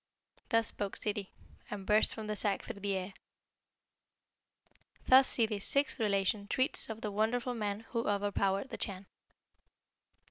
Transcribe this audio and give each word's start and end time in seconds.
Thus 0.49 0.69
spake 0.69 0.95
Ssidi, 0.95 1.29
and 1.69 1.85
burst 1.85 2.15
from 2.15 2.25
the 2.25 2.35
sack 2.35 2.63
through 2.63 2.79
the 2.79 2.95
air. 2.95 3.13
Thus 5.07 5.29
Ssidi's 5.29 5.63
sixth 5.63 5.99
relation 5.99 6.47
treats 6.47 6.89
of 6.89 7.01
the 7.01 7.11
Wonderful 7.11 7.53
Man 7.53 7.81
who 7.89 8.09
overpowered 8.09 8.69
the 8.71 8.77
Chan. 8.79 9.05